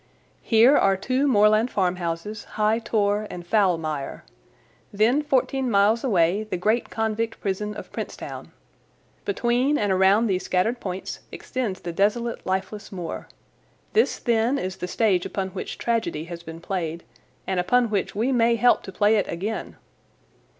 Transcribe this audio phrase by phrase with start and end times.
[0.41, 4.23] Here are two moorland farmhouses, High Tor and Foulmire.
[4.91, 8.51] Then fourteen miles away the great convict prison of Princetown.
[9.25, 13.27] Between and around these scattered points extends the desolate, lifeless moor.
[13.93, 17.03] This, then, is the stage upon which tragedy has been played,
[17.45, 19.75] and upon which we may help to play it again."